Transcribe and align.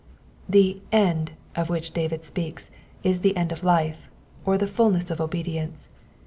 The 0.49 0.81
*' 0.85 0.91
end 1.07 1.33
*' 1.43 1.55
of 1.55 1.69
which 1.69 1.91
David 1.91 2.23
speaks 2.23 2.71
is 3.03 3.19
the 3.19 3.37
end 3.37 3.51
of 3.51 3.63
life, 3.63 4.09
or 4.47 4.57
the 4.57 4.65
fulness 4.65 5.11
of 5.11 5.21
obedience. 5.21 5.89